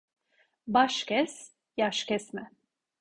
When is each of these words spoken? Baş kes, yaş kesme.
Baş 0.67 1.03
kes, 1.03 1.51
yaş 1.77 2.03
kesme. 2.05 2.51